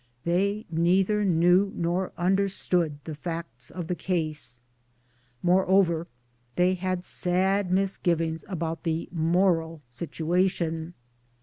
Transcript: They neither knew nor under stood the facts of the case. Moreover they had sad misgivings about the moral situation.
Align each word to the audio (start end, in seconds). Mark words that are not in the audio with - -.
They 0.23 0.65
neither 0.71 1.23
knew 1.23 1.71
nor 1.75 2.11
under 2.17 2.49
stood 2.49 2.97
the 3.03 3.13
facts 3.13 3.69
of 3.69 3.85
the 3.85 3.93
case. 3.93 4.59
Moreover 5.43 6.07
they 6.55 6.73
had 6.73 7.05
sad 7.05 7.69
misgivings 7.71 8.43
about 8.49 8.81
the 8.81 9.09
moral 9.11 9.83
situation. 9.91 10.95